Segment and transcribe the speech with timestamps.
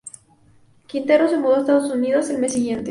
[0.87, 2.79] Quintero se mudó a Estados Unidos, el mes siguiente.